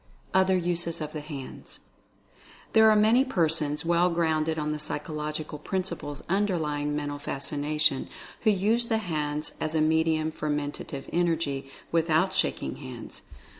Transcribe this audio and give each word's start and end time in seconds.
OTHER 0.33 0.57
USES 0.57 0.99
OF 0.99 1.13
THE 1.13 1.21
HANDS. 1.21 1.81
There 2.73 2.89
are 2.89 2.95
many 2.95 3.23
persons, 3.23 3.85
well 3.85 4.09
grounded 4.09 4.57
on 4.57 4.71
the 4.71 4.79
psychological 4.79 5.59
principles 5.59 6.23
underlying 6.27 6.95
Mental 6.95 7.19
Fascina 7.19 7.79
tion, 7.79 8.09
who 8.41 8.49
use 8.49 8.87
the 8.87 8.97
hands 8.97 9.51
as 9.61 9.75
a 9.75 9.79
medium 9.81 10.31
for 10.31 10.49
Mentative 10.49 11.07
Energy, 11.13 11.69
without 11.91 12.33
shaking 12.33 12.77
hands. 12.77 13.21